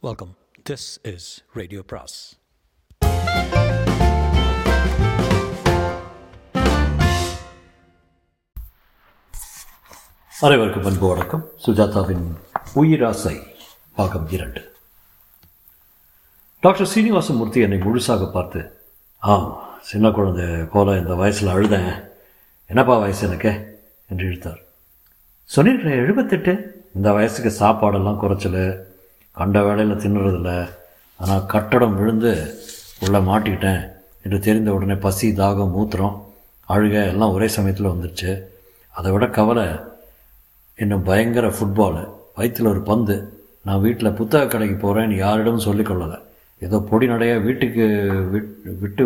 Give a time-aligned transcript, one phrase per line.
[0.00, 0.36] Welcome
[0.70, 2.38] this is radio பிராஸ்
[10.40, 11.48] அனைவருக்கும் அன்பு வணக்கம்.
[11.66, 12.24] சுஜாதாவின்
[12.74, 13.42] உயிராசை
[13.94, 14.74] பாகம் இரண்டு.
[16.60, 18.80] டாக்டர் சீனிவாசமூர்த்தி என்னை முழுசாக பார்த்து
[19.18, 22.08] ஆம் சின்ன குழந்தை போல இந்த வயசில் அழுதேன்.
[22.66, 23.82] என்னப்பா வயசு எனக்கு?
[24.08, 24.58] என்று இழுத்தார்.
[25.56, 26.84] சொன்னிருக்கிறேன் எழுபத்தெட்டு?
[26.94, 28.87] இந்த வயசுக்கு சாப்பாடெல்லாம் குறைச்சல்.
[29.38, 30.52] கண்ட வேலையில் தின்னுறதில்ல.
[31.20, 32.32] ஆனால் கட்டடம் விழுந்து
[33.04, 33.82] உள்ளே மாட்டிக்கிட்டேன்
[34.24, 36.16] என்று தெரிந்த உடனே பசி தாகம் மூத்திரம்
[36.68, 38.32] அழுகை எல்லாம் ஒரே சமயத்தில் வந்துடுச்சு
[38.94, 39.66] அதை விட கவலை
[40.78, 42.02] இன்னும் பயங்கர ஃபுட்பாலு
[42.38, 43.16] வயிற்றில் ஒரு பந்து
[43.66, 46.18] நான் வீட்டில் புத்தக கடைக்கு போகிறேன்னு யாரிடமும் சொல்லிக்கொள்ளலை
[46.62, 47.84] ஏதோ பொடி நடைய வீட்டுக்கு
[48.34, 48.52] விட்
[48.82, 49.04] விட்டு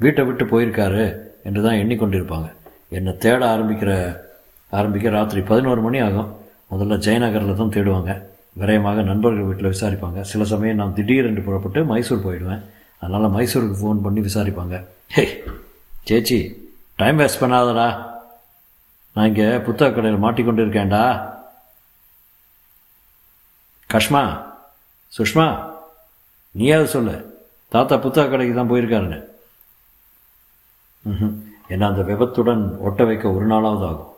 [0.00, 1.04] வீட்டை விட்டு போயிருக்காரு
[1.48, 2.48] என்று தான் எண்ணிக்கொண்டிருப்பாங்க.
[2.98, 3.92] என்னை தேட ஆரம்பிக்கிற
[4.78, 6.30] ஆரம்பிக்க ராத்திரி பதினோரு மணி ஆகும்.
[6.72, 8.12] முதல்ல ஜெயநகரில் தான் தேடுவாங்க.
[8.60, 10.20] விரயமாக நண்பர்கள் வீட்டில் விசாரிப்பாங்க.
[10.30, 12.62] சில சமயம் நான் திடீரென்று புறப்பட்டு மைசூர் போயிடுவேன்.
[13.02, 14.76] அதனால் மைசூருக்கு ஃபோன் பண்ணி விசாரிப்பாங்க.
[15.14, 15.24] ஹே
[16.08, 16.38] சேச்சி
[17.00, 17.88] டைம் வேஸ்ட் பண்ணாதடா.
[19.14, 21.02] நான் இங்கே புத்தக கடையில் மாட்டிக்கொண்டு இருக்கேன்டா
[23.94, 24.22] கஷ்மா
[25.16, 25.46] சுஷ்மா
[26.58, 27.16] நீயாவது சொல்லு.
[27.74, 29.18] தாத்தா புத்தக கடைக்கு தான் போயிருக்காருன்னு.
[31.04, 31.34] ம்
[31.74, 34.12] என்ன அந்த விபத்துடன் ஒட்ட வைக்க ஒரு நாளாவது ஆகும்.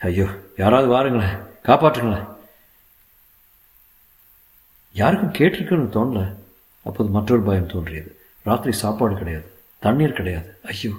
[0.00, 0.26] ஐயோ
[0.62, 1.38] யாராவது வாருங்களேன்.
[1.68, 2.26] காப்பாற்றுங்களேன்.
[4.92, 6.34] யாருக்கும் கேட்டிருக்குன்னு தோணல.
[6.82, 8.16] அப்போது மற்றொரு பயம் தோன்றியது.
[8.42, 9.44] ராத்திரி சாப்பாடு கிடையாது.
[9.78, 10.58] தண்ணீர் கிடையாது.
[10.64, 10.90] ஐயோ.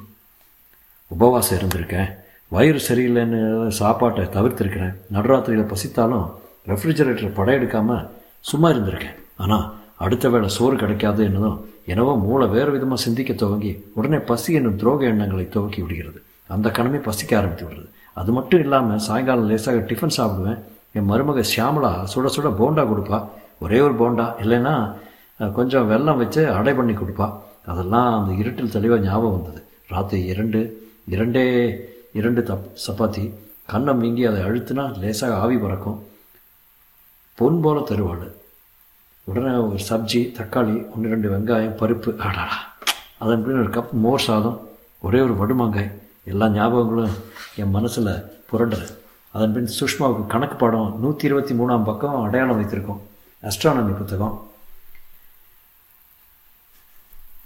[1.07, 2.11] உபவாசம் இருந்திருக்கேன்.
[2.47, 4.95] வயிறு சரியில்லைன்னு சாப்பாட்டை தவிர்த்திருக்கிறேன்.
[5.13, 6.31] நடுராத்திரியில் பசித்தாலும்
[6.67, 8.07] ரெஃப்ரிஜரேட்டர் படையெடுக்காமல்
[8.39, 9.15] சும்மா இருந்திருக்கேன்.
[9.37, 14.79] ஆனால் அடுத்த வேளை சோறு கிடைக்காது என்னதும் எனவோ மூளை வேறு விதமாக சிந்திக்க துவங்கி உடனே பசி என்னும்
[14.79, 16.23] துரோக எண்ணங்களை துவக்கி விடுகிறது.
[16.47, 20.59] அந்த கணமே பசிக்க ஆரம்பித்து விடுறது அது மட்டும் இல்லாமல் சாயங்காலம் லேசாக டிஃபன் சாப்பிடுவேன்.
[20.91, 23.27] என் மருமக ஷியாமலா சுட சுட போண்டா கொடுப்பா.
[23.63, 24.75] ஒரே ஒரு போண்டா இல்லைன்னா
[25.57, 27.27] கொஞ்சம் வெல்லம் வச்சு அடை பண்ணி கொடுப்பா.
[27.71, 29.61] அதெல்லாம் அந்த இருட்டில் தெளிவாக ஞாபகம் வந்தது.
[29.93, 30.59] ராத்திரி இரண்டு
[31.13, 31.45] இரண்டே
[32.19, 33.23] இரண்டு தப் சப்பாத்தி.
[33.71, 35.99] கண்ணம் மீங்கி அதை அழுத்தினா லேசாக ஆவி பறக்கும்.
[37.39, 38.27] பொன் போல தருவாள்
[39.29, 42.57] உடனே ஒரு சப்ஜி தக்காளி ஒன்று ரெண்டு வெங்காயம் பருப்பு ஆடாடா
[43.23, 44.57] அதன் பின் ஒரு கப் மோர் சாதம்
[45.07, 45.91] ஒரே ஒரு வடுமாங்காய்.
[46.31, 47.15] எல்லா ஞாபகங்களும்
[47.61, 48.11] என் மனசில்
[48.49, 48.95] புரண்டுறேன்
[49.35, 53.01] அதன் பின் சுஷ்மாவுக்கு கணக்கு பாடம் நூற்றி இருபத்தி மூணாம் பக்கம் அடையாளம் வைத்திருக்கோம்.
[53.47, 54.47] அஸ்ட்ரானமி புத்தகம்.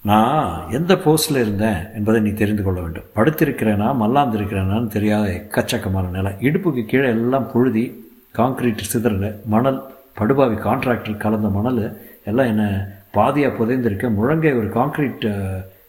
[0.10, 3.10] நான் எந்த போஸ்டில் இருந்தேன் என்பதை நீ தெரிந்து கொள்ள வேண்டும்.
[3.16, 6.32] படுத்திருக்கிறேனா மல்லாந்திருக்கிறேனான்னு தெரியாத எக்கச்சக்கமான நிலை.
[6.48, 7.86] இடுப்புக்கு கீழே எல்லாம் புழுதி
[8.32, 9.80] காங்கிரீட் சிதறல் மணல்
[10.14, 11.82] படுபாவி கான்ட்ராக்டர் கலந்த மணல்
[12.24, 12.68] எல்லாம் என்னை
[13.18, 15.28] பாதியாக புதைந்திருக்க முழங்கை ஒரு காங்கிரீட்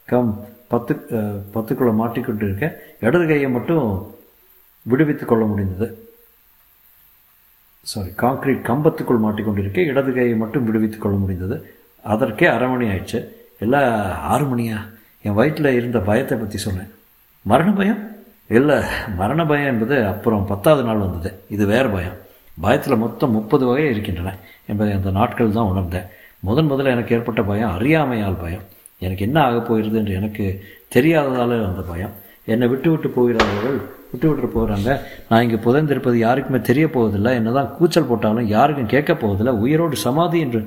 [0.05, 0.33] கம்
[0.69, 0.95] பத்து
[1.55, 4.15] பத்துக்குள்ளே மாட்டிக்கொண்டு இருக்கேன் இடது கையை மட்டும்
[4.83, 5.89] விடுவித்து கொள்ள முடிந்தது.
[7.85, 11.75] சாரி காங்கிரீட் கம்பத்துக்குள் மாட்டிக்கொண்டிருக்க இடது கையை மட்டும் விடுவித்துக் கொள்ள முடிந்தது.
[12.03, 13.29] அதற்கே அரை மணி ஆயிடுச்சு.
[13.59, 14.77] எல்லாம் ஆறு மணியா?
[15.23, 16.91] என் வயிற்றில் இருந்த பயத்தை பற்றி சொன்னேன்.
[17.43, 18.09] மரண பயம்?
[18.49, 18.83] இல்லை
[19.17, 21.39] மரண பயம் என்பது அப்புறம் பத்தாவது நாள் வந்தது.
[21.49, 22.17] இது வேறு பயம்.
[22.61, 24.35] பயத்தில் மொத்தம் முப்பது வகை இருக்கின்றன
[24.67, 26.07] என்பதை அந்த நாட்கள் தான் உணர்ந்தேன்.
[26.39, 28.63] முதன் முதல்ல எனக்கு ஏற்பட்ட பயம் அறியாமையால் பயம்.
[28.99, 30.65] எனக்கு என்ன ஆகப் போகிறது என்று எனக்கு
[30.95, 32.11] தெரியாததால் அந்த பயம்.
[32.45, 33.81] என்னை விட்டு விட்டு போகிறார்கள்
[34.15, 34.91] விட்டு விட்டு போகிறாங்க
[35.29, 40.41] நான் இங்கே புதைந்திருப்பது யாருக்குமே தெரிய போவதில்லை என்ன தான் கூச்சல் போட்டாலும் யாருக்கும் கேட்க போவதில்லை உயிரோடு சமாதி
[40.41, 40.61] என்று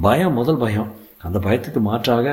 [0.00, 0.88] பயம் முதல் பயம்.
[1.22, 2.26] அந்த பயத்துக்கு மாற்றாக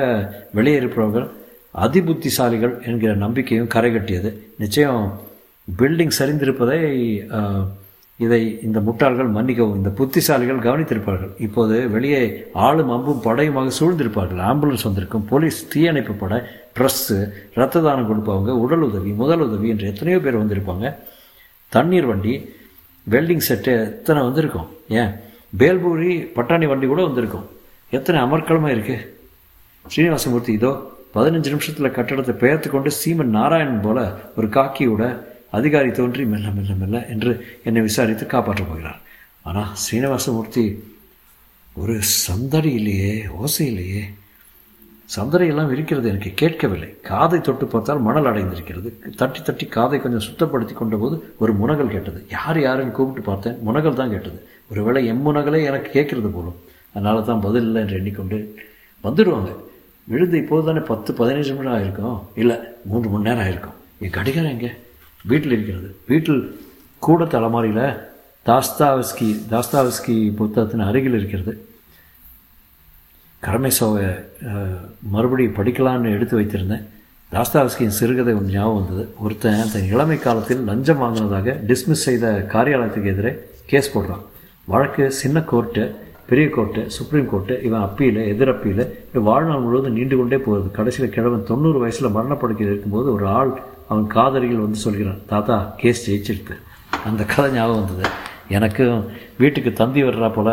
[0.52, 1.26] வெளியே இருப்பவர்கள்
[1.74, 5.04] அதிபுத்திசாலிகள் என்கிற நம்பிக்கையும் கரை கட்டியது நிச்சயம்
[5.68, 6.80] பில்டிங் சரிந்திருப்பதை
[8.20, 11.32] இதை இந்த முட்டாள்கள் மன்னிக்கவும் இந்த புத்திசாலிகள் கவனித்திருப்பார்கள்.
[11.46, 12.20] இப்போது வெளியே
[12.66, 14.42] ஆளும் அம்பும் படையுமாக சூழ்ந்திருப்பார்கள்.
[14.50, 16.38] ஆம்புலன்ஸ் வந்திருக்கும் போலீஸ் தீயணைப்பு படை
[16.76, 17.16] ட்ரெஸ்ஸு
[17.60, 20.86] ரத்த தானம் கொடுப்பவங்க உடல் உதவி முதல் உதவி என்று எத்தனையோ பேர் வந்திருப்பாங்க.
[21.72, 22.34] தண்ணீர் வண்டி
[23.06, 24.68] வெல்டிங் செட்டு எத்தனை வந்திருக்கும்?
[25.00, 25.12] ஏன்?
[25.60, 27.46] பேல்பூரி பட்டாணி வண்டி கூட வந்திருக்கும்.
[27.92, 29.02] எத்தனை அமர்க்களமாக இருக்குது
[29.84, 30.72] ஸ்ரீனிவாசமூர்த்தி இதோ
[31.16, 33.98] பதினஞ்சு நிமிஷத்தில் கட்டடத்தை பெயர்த்து கொண்டு சீமன் நாராயணன் போல
[34.38, 35.02] ஒரு காக்கியோட
[35.58, 37.32] அதிகாரி தோன்றி மெல்ல மெல்ல மெல்ல என்று
[37.68, 39.00] என்னை விசாரித்து காப்பாற்றப் போகிறார்.
[39.48, 40.64] ஆனால் சீனிவாசமூர்த்தி
[41.76, 41.94] ஒரு
[42.26, 44.02] சந்தடி இல்லையே ஓசை இல்லையே
[45.14, 46.88] சந்தடியெல்லாம் இருக்கிறது எனக்கு கேட்கவில்லை.
[47.08, 48.90] காதை தொட்டு பார்த்தால் மணல் அடைந்திருக்கிறது.
[49.20, 52.20] தட்டி தட்டி காதை கொஞ்சம் சுத்தப்படுத்தி கொண்ட போது ஒரு முனகல் கேட்டது.
[52.36, 53.58] யார் யாருன்னு கூப்பிட்டு பார்த்தேன்.
[53.66, 54.38] முனகல் தான் கேட்டது.
[54.70, 56.58] ஒருவேளை எம் முனகலே எனக்கு கேட்கறது போலும்.
[56.94, 58.38] அதனால தான் பதில் இல்லை என்று எண்ணிக்கொண்டு
[59.04, 59.52] வந்துடுவாங்க.
[60.10, 62.18] விழுந்து இப்போது தானே பத்து பதினஞ்சு நிமிடம் ஆயிருக்கும்.
[62.42, 62.56] இல்லை
[62.90, 63.78] மூன்று மணி நேரம் ஆயிருக்கும்.
[64.04, 64.72] என் கடிகாரம் எங்கே?
[65.30, 65.88] வீட்டில் இருக்கிறது.
[66.10, 66.40] வீட்டில்
[67.06, 67.86] கூட தலைமாரியில்
[68.48, 71.52] தாஸ்தாவஸ்கி தாஸ்தாவஸ்கி புத்தகத்தின் அருகில் இருக்கிறது.
[73.42, 74.04] கரமேசோவை
[75.14, 76.84] மறுபடியும் படிக்கலான்னு எடுத்து வைத்திருந்தேன்.
[77.32, 79.04] தாஸ்தாவஸ்கியின் சிறுகதை ஒன்று ஞாபகம் வந்தது.
[79.24, 83.32] ஒருத்தன் தன் இளமை காலத்தில் லஞ்சம் வாங்கினதாக டிஸ்மிஸ் செய்த காரியாலயத்துக்கு எதிரே
[83.70, 84.24] கேஸ் போடுறான்.
[84.72, 85.84] வழக்கு சின்ன கோர்ட்டு
[86.28, 88.84] பெரிய கோர்ட்டு சுப்ரீம் கோர்ட்டு இவன் அப்பீல் எதிரப்பீல்
[89.28, 90.68] வாழ்நாள் முழுவதும் நீண்டு கொண்டே போகுது.
[90.78, 93.52] கடைசியில் கிழவன் தொண்ணூறு வயசில் மரணப்படுக்கையில் இருக்கும்போது ஒரு ஆள்
[93.88, 96.56] அவன் காதலிகள் வந்து சொல்கிறான் தாத்தா கேஸ் ஜெயிச்சிருக்கு.
[97.08, 98.06] அந்த கதை ஞாபகம் வந்தது.
[98.56, 98.98] எனக்கும்
[99.42, 100.50] வீட்டுக்கு தந்தி வர்றா போல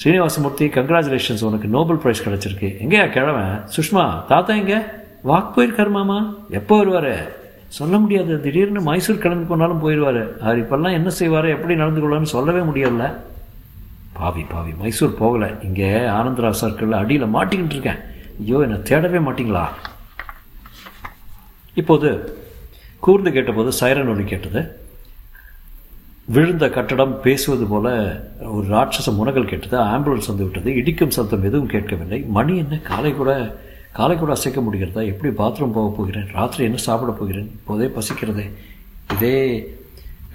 [0.00, 2.68] ஸ்ரீனிவாசமூர்த்தி கங்க்ராச்சுலேஷன்ஸ் உனக்கு நோபல் ப்ரைஸ் கிடச்சிருக்கு.
[2.84, 4.78] எங்கேயா கிழவன் சுஷ்மா தாத்தா எங்கே?
[5.30, 6.18] வாக் போயிருக்காரு மாமா.
[6.58, 7.14] எப்போ வருவார்?
[7.76, 8.32] சொல்ல முடியாது.
[8.42, 13.06] திடீர்னு மைசூர் கிளம்பி போனாலும் போயிடுவார் அவர் இப்போல்லாம் என்ன செய்வார் எப்படி நடந்து கொள்ளணும்னு சொல்லவே முடியல.
[14.18, 15.50] பாவி பாவி மைசூர் போகலை.
[15.68, 18.00] இங்கே ஆனந்தரா சர்க்கிளில் அடியில் மாட்டிக்கிட்டு இருக்கேன்.
[18.40, 19.64] ஐயோ என்னை தேடவே மாட்டிங்களா?
[21.82, 22.10] இப்போது
[22.98, 24.84] கூர்ந்து கேட்டபோது சைரன் ஒலி கேட்டது.
[26.24, 27.88] விழுந்த கட்டடம் பேசுவது போல
[28.42, 29.78] ஒரு ராட்சச முனகல் கேட்டது.
[29.78, 30.74] ஆம்புலன்ஸ் வந்து விட்டது.
[30.74, 32.24] இடிக்கும் சத்தம் எதுவும் கேட்கவில்லை.
[32.28, 32.76] மணி என்ன?
[32.76, 33.58] காலை கூட
[33.92, 35.06] காலை கூட அசைக்க முடிகிறதா?
[35.06, 36.28] எப்படி பாத்ரூம் போக போகிறேன்?
[36.32, 37.50] ராத்திரி என்ன சாப்பிட போகிறேன்?
[37.52, 38.50] இப்போதே பசிக்கிறதே.
[39.12, 39.38] இதே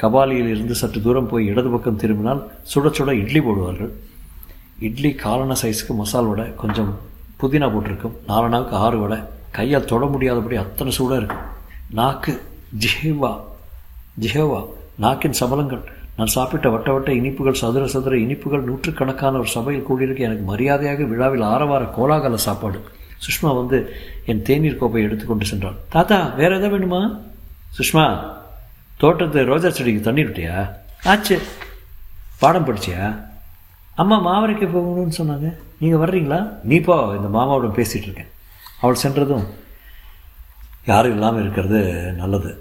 [0.01, 3.89] கபாலியில் இருந்து சற்று தூரம் போய் இடது பக்கம் திரும்பினால் சுட சுட இட்லி போடுவார்கள்.
[4.79, 6.99] இட்லி காலன சைஸுக்கு மசால் வடை கொஞ்சம்
[7.41, 8.15] புதினா போட்டிருக்கும்.
[8.27, 9.17] நாலு நாளுக்கு ஆறு வடை.
[9.51, 11.45] கையால் தொட முடியாதபடி அத்தனை சூடாக இருக்கும்
[11.89, 12.41] நாக்கு
[12.79, 13.31] ஜிஹேவா
[14.19, 14.59] ஜிஹேவா
[14.99, 15.83] நாக்கின் சபலங்கள்.
[16.17, 20.17] நான் சாப்பிட்ட வட்ட வட்ட இனிப்புகள் சதுர சதுர இனிப்புகள் நூற்றுக்கணக்கான ஒரு சபையில் கூடியிருக்க.
[20.17, 22.83] எனக்கு மரியாதையாக விழாவில் ஆரவார கோலாகல சாப்பாடு.
[23.25, 23.95] சுஷ்மா வந்து
[24.25, 27.19] என் தேநீர் கோப்பை எடுத்துக்கொண்டு சென்றாள் தாத்தா வேற எதாவது வேணுமா?
[27.77, 28.19] சுஷ்மா
[28.97, 30.69] தோட்டத்து ரோஜா செடிக்கு தண்ணி விட்டியா?
[31.03, 31.41] ஆச்சு.
[32.39, 33.19] பாடம் படிச்சியா?
[33.95, 35.55] அம்மா மாவரைக்கு போகணும்னு சொன்னாங்க.
[35.79, 36.49] நீங்கள் வர்றீங்களா?
[36.63, 38.31] நீ போ இந்த மாமாவோட பேசிகிட்டு இருக்கேன்.
[38.81, 39.45] அவள் சென்றதும்
[40.89, 41.79] யாரும் இல்லாமல் இருக்கிறது
[42.21, 42.51] நல்லது.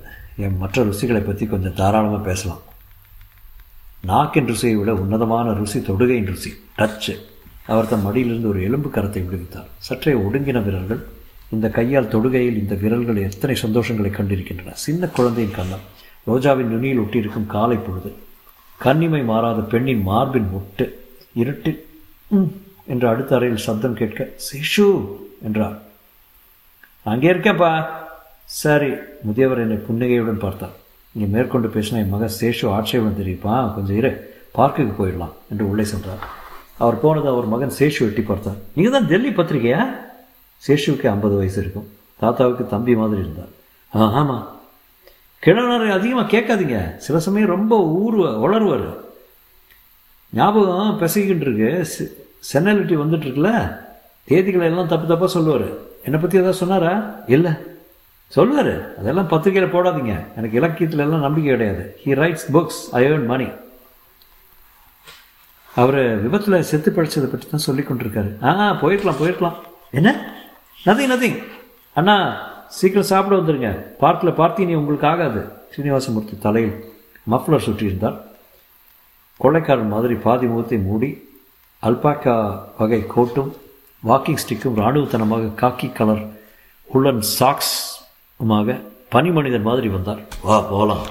[0.44, 2.62] என் மற்ற ருசிகளை பற்றி கொஞ்சம் தாராளமாக பேசலாம்.
[4.10, 7.14] நாக்கின் ருசியை விட உன்னதமான ருசி தொடுகையின் ருசி டச்சு
[7.72, 9.68] அவர் தன் மடியிலிருந்து ஒரு எலும்பு கரத்தை விடுவித்தார்.
[9.86, 11.02] சற்றே ஒடுங்கின விரல்கள்
[11.54, 14.74] இந்த கையால் தொடுகையில் இந்த விரல்கள் எத்தனை சந்தோஷங்களை கண்டிருக்கின்றன.
[14.86, 15.84] சின்ன குழந்தையின் கண்ணம்
[16.28, 18.10] ரோஜாவின் நுனியில் ஒட்டியிருக்கும் காலை பொழுது
[18.84, 20.86] கன்னிமை மாறாத பெண்ணின் மார்பின் முட்டு
[21.42, 21.80] இருட்டில்
[22.92, 24.86] என்று அடுத்த அறையில் சப்தம் கேட்க சிஷு
[25.48, 25.78] என்றார்.
[27.12, 27.72] அங்கே இருக்கேன்ப்பா.
[28.58, 28.90] சரி
[29.26, 30.74] முதியவர் என்னை புன்னகையுடன் பார்த்தார்.
[31.14, 34.10] நீங்கள் மேற்கொண்டு பேசினா என் மகன் சேஷு ஆட்சேபம் தெரிவிப்பான் கொஞ்சம் இரு
[34.56, 36.22] பார்க்குக்கு போயிடலாம் என்று உள்ளே சென்றார்.
[36.82, 38.58] அவர் போனது அவர் மகன் சேஷு எட்டி பார்த்தார்.
[38.76, 39.80] நீங்கள் தான் டெல்லி பத்திரிகையா?
[40.66, 41.86] சேஷுவுக்கு ஐம்பது வயசு இருக்கும்.
[42.22, 43.52] தாத்தாவுக்கு தம்பி மாதிரி இருந்தார்.
[43.92, 44.46] ஆ ஆமாம்
[45.44, 46.78] கிழவனரை அதிகமாக கேட்காதீங்க.
[47.06, 48.88] சில சமயம் ரொம்ப ஊர் உளருவார்
[50.38, 51.70] ஞாபகம் பிசைக்கிட்டு இருக்கு
[52.50, 53.52] சென்னாலிட்டி வந்துட்டு இருக்குல்ல?
[54.28, 55.68] தேதிகளை எல்லாம் தப்பு தப்பாக சொல்லுவார்.
[56.06, 56.92] என்னை பற்றி எதாவது சொன்னாரா?
[57.36, 57.52] இல்லை.
[58.34, 58.74] சொல்லுவார்.
[58.98, 60.14] அதெல்லாம் பத்திரிகையில் போடாதீங்க.
[60.36, 61.96] எனக்கு இலக்கியத்தில் எல்லாம் நம்பிக்கை கிடையாது.
[62.02, 63.48] He writes books I earn money
[65.74, 68.30] அவர் விபத்தில் செத்து படித்ததை பற்றி தான் சொல்லி கொண்டிருக்காரு.
[68.42, 68.50] ஆ
[68.82, 69.58] போயிருக்கலாம் போயிருக்கலாம்.
[69.90, 70.10] என்ன?
[70.86, 71.38] நதிங் நதிங்
[71.92, 72.16] அண்ணா
[72.68, 73.70] சீக்கிரம் சாப்பிட வந்துருங்க.
[74.02, 74.36] பார்க்கில்
[74.66, 75.40] நீ உங்களுக்கு ஆகாது.
[75.72, 76.76] ஸ்ரீனிவாசமூர்த்தி தலையில்
[77.30, 78.16] மஃப்ளர் சுற்றியிருந்தார்
[79.40, 81.10] கொள்ளைக்காரன் மாதிரி பாதி முகத்தை மூடி
[81.82, 82.34] அல்பாக்கா
[82.78, 83.52] வகை கோட்டும்
[84.02, 86.24] வாக்கிங் ஸ்டிக்கும் இராணுவத்தனமாக காக்கி கலர்
[86.94, 87.22] உள்ளன்
[88.40, 88.76] சாக்ஸுமாக
[89.14, 90.20] பனி மனிதன் மாதிரி வந்தார்.
[90.48, 91.06] வா போகலாம்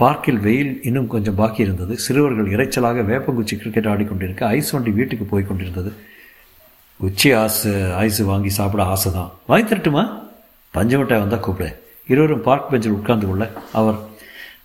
[0.00, 1.94] பார்க்கில் வெயில் இன்னும் கொஞ்சம் பாக்கி இருந்தது.
[2.04, 5.90] சிறுவர்கள் இறைச்சலாக வேப்பங்குச்சி கிரிக்கெட் ஆடிக்கொண்டிருக்க ஐஸ் வண்டி வீட்டுக்கு போய் கொண்டிருந்தது.
[7.06, 7.72] உச்சி ஆசை
[8.02, 10.02] ஐஸ் வாங்கி சாப்பிட ஆசை தான் வாங்கி தரட்டுமா?
[10.76, 11.70] பஞ்சு மிட்டாய் வந்தால் கூப்பிடு.
[12.12, 13.44] இருவரும் பார்க் பெஞ்சில் உட்கார்ந்து கொள்ள.
[13.80, 13.98] அவர்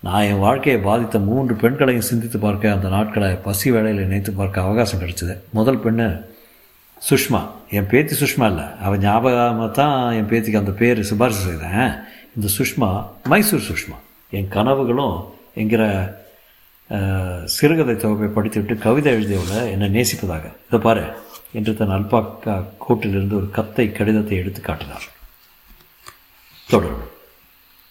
[0.06, 5.02] நான் என் வாழ்க்கையை பாதித்த மூன்று பெண்களையும் சிந்தித்து பார்க்க அந்த நாட்களை பசி வேலையில் நினைத்து பார்க்க அவகாசம்
[5.02, 5.34] கிடைச்சது.
[5.58, 6.06] முதல் பெண்ணு
[7.08, 7.40] சுஷ்மா.
[7.76, 8.66] என் பேத்தி சுஷ்மா இல்லை.
[8.86, 11.94] அவள் ஞாபகமாக தான் என் பேத்திக்கு அந்த பேர் சிபாரிசு செய்கிறேன்
[12.36, 12.88] இந்த சுஷ்மா
[13.32, 13.96] மைசூர் சுஷ்மா.
[14.38, 15.16] என் கனவுகளும்
[15.60, 15.82] என்கிற
[17.54, 20.44] சிறுகதை தொகுப்பை படித்துவிட்டு கவிதை எழுதியவளை என்னை நேசிப்பதாக.
[20.68, 21.04] இதை பாரு
[21.58, 25.06] என்று தன் அல்பாக்கா கோட்டிலிருந்து ஒரு கத்தை கடிதத்தை எடுத்து காட்டினார்.
[26.68, 27.08] தொடரும்.